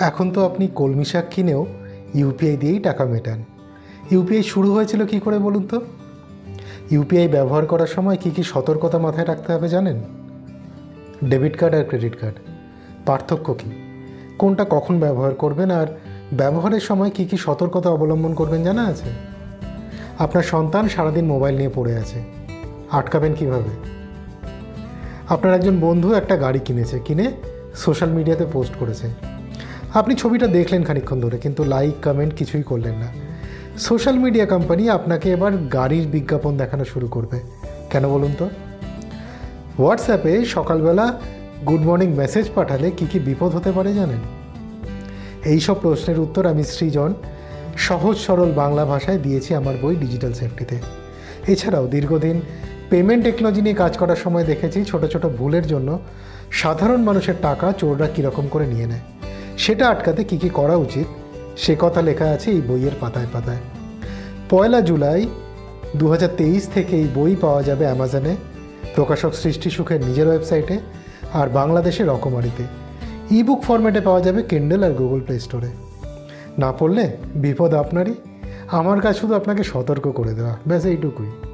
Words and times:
এখন 0.00 0.30
তো 0.30 0.44
আপনি 0.44 0.68
কলমি 0.74 1.04
শাক 1.04 1.24
কিনেও 1.30 1.66
ইউপিআই 2.14 2.56
দিয়েই 2.56 2.78
টাকা 2.78 3.04
মেটান। 3.04 3.44
ইউপিআই 4.10 4.42
শুরু 4.42 4.74
হয়েছিল 4.74 5.06
কি 5.06 5.20
করে 5.20 5.38
বলুন 5.38 5.66
তো? 5.66 5.80
ইউপিআই 6.90 7.28
ব্যবহার 7.28 7.66
করার 7.66 7.86
সময় 7.86 8.16
কি 8.16 8.30
কি 8.30 8.42
সতর্কতা 8.42 8.98
মাথায় 8.98 9.26
রাখতে 9.26 9.52
হবে 9.52 9.68
জানেন? 9.68 10.02
ডেবিট 11.24 11.56
কার্ড 11.56 11.74
আর 11.74 11.84
ক্রেডিট 11.84 12.20
কার্ড। 12.20 12.36
পার্থক্য 13.06 13.54
কী? 13.54 13.70
কোনটা 14.38 14.66
কখন 14.70 15.00
ব্যবহার 15.00 15.34
করবেন 15.34 15.70
আর 15.70 15.86
ব্যবহারের 16.32 16.80
সময় 16.80 17.10
কি 17.10 17.24
কি 17.24 17.36
সতর্কতা 17.36 17.90
অবলম্বন 17.90 18.34
করবেন 18.34 18.64
জানা 18.64 18.84
আছে? 18.84 19.10
আপনার 20.18 20.42
সন্তান 20.42 20.88
সারাদিন 20.88 21.26
মোবাইল 21.26 21.56
নিয়ে 21.56 21.70
পড়ে 21.74 21.96
আছে। 21.96 22.22
আটকাবেন 22.90 23.34
কীভাবে? 23.34 23.70
আপনার 25.28 25.54
একজন 25.54 25.80
বন্ধু 25.80 26.12
একটা 26.12 26.36
গাড়ি 26.36 26.58
কিনেছে, 26.58 26.98
কিনে 26.98 27.32
সোশ্যাল 27.74 28.10
মিডিয়াতে 28.10 28.46
পোস্ট 28.52 28.74
করেছে। 28.78 29.35
আপনি 30.00 30.14
ছবিটা 30.22 30.46
দেখলেন 30.58 30.82
খানিকক্ষণ 30.88 31.18
ধরে, 31.20 31.36
কিন্তু 31.44 31.62
লাইক 31.64 31.94
কমেন্ট 32.06 32.32
কিছুই 32.38 32.64
করলেন 32.70 32.94
না। 33.02 33.08
সোশ্যাল 33.86 34.16
মিডিয়া 34.24 34.46
কোম্পানি 34.54 34.82
আপনাকে 34.98 35.26
এবার 35.36 35.52
গাড়ির 35.76 36.06
বিজ্ঞাপন 36.14 36.52
দেখানো 36.62 36.84
শুরু 36.92 37.06
করবে। 37.14 37.38
কেন 37.92 38.04
বলুন 38.14 38.32
তো? 38.40 38.46
হোয়াটসঅ্যাপে 39.78 40.32
সকালবেলা 40.54 41.06
গুড 41.68 41.82
মর্নিং 41.88 42.08
মেসেজ 42.20 42.46
পাঠালে 42.56 42.88
কি 42.98 43.06
কি 43.12 43.18
বিপদ 43.28 43.50
হতে 43.56 43.70
পারে 43.76 43.90
জানেন? 43.98 44.20
এই 45.52 45.60
সব 45.66 45.76
প্রশ্নের 45.84 46.18
উত্তর 46.24 46.42
আমি 46.52 46.62
সৃজন 46.74 47.10
সহজ 47.88 48.16
সরল 48.26 48.50
বাংলা 48.62 48.84
ভাষায় 48.92 49.18
দিয়েছি 49.18 49.50
আমার 49.60 49.74
বই 49.82 49.94
ডিজিটাল 50.02 50.32
সেফটিতে 50.40 50.76
এছাড়াও 51.52 51.84
দীর্ঘদিন 51.94 52.36
পেমেন্ট 52.90 53.22
টেকনোলজি 53.26 53.60
নিয়ে 53.66 53.80
কাজ 53.82 53.92
করার 54.00 54.22
সময় 54.24 54.44
দেখেছি 54.50 54.78
ছোট 54.90 55.02
ছোট 55.12 55.24
ভুলের 55.38 55.66
জন্য 55.72 55.88
সাধারণ 56.60 57.00
মানুষের 57.08 57.36
টাকা 57.42 57.66
চোররা 57.80 58.06
কীরকম 58.14 58.44
করে 58.54 58.66
নিয়ে 58.74 58.88
নেয়। 58.92 59.04
সেটা 59.58 59.88
আটকাতে 59.88 60.24
কী 60.24 60.38
কী 60.38 60.48
করা 60.48 60.76
উচিত? 60.76 61.06
সে 61.56 61.76
কথা 61.78 62.02
লেখা 62.02 62.24
আছে 62.24 62.50
এই 62.50 62.60
বইয়ের 62.60 62.92
পাতায় 63.00 63.26
পাতায়। 63.32 63.56
পয়লা 64.50 64.80
জুলাই 64.80 65.26
দু 65.96 66.10
হাজার 66.10 66.28
তেইশ 66.36 66.68
থেকে 66.74 66.96
এই 66.96 67.08
বই 67.14 67.36
পাওয়া 67.40 67.62
যাবে 67.62 67.84
অ্যামাজনে 67.84 68.36
প্রকাশক 68.94 69.34
সৃষ্টি 69.34 69.70
সুখের 69.70 70.04
নিজের 70.04 70.28
ওয়েবসাইটে 70.28 70.78
আর 71.32 71.48
বাংলাদেশের 71.48 72.06
রকমারিতে। 72.06 72.64
ইবুক 73.34 73.62
ফরম্যাটে 73.62 74.00
পাওয়া 74.00 74.20
যাবে 74.20 74.42
কেন্ডেল 74.42 74.82
আর 74.82 74.90
গুগল 74.90 75.20
প্লে 75.20 75.40
স্টোরে 75.40 75.70
না 76.58 76.72
পড়লে 76.72 77.16
বিপদ 77.34 77.74
আপনারই। 77.74 78.14
আমার 78.68 79.00
কাজ 79.00 79.16
শুধু 79.16 79.34
আপনাকে 79.34 79.62
সতর্ক 79.62 80.12
করে 80.12 80.32
দেওয়া। 80.34 80.56
ব্যাস 80.66 80.84
এইটুকুই। 80.84 81.45